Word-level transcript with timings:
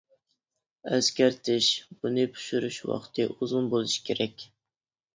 ئەسكەرتىش: 0.95 1.69
بۇنى 1.99 2.25
پىشۇرۇش 2.39 2.83
ۋاقتى 2.95 3.31
ئۇزۇن 3.37 3.73
بولۇشى 3.77 4.07
كېرەك. 4.11 4.53